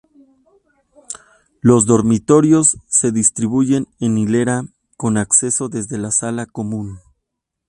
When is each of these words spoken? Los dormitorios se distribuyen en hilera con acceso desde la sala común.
Los 1.61 1.85
dormitorios 1.85 2.79
se 2.87 3.11
distribuyen 3.11 3.85
en 3.99 4.17
hilera 4.17 4.63
con 4.97 5.17
acceso 5.19 5.69
desde 5.69 5.99
la 5.99 6.09
sala 6.09 6.47
común. 6.47 6.97